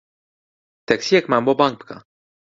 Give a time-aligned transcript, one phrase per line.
[0.87, 1.97] تەکسییەکمان بۆ بانگ بکە.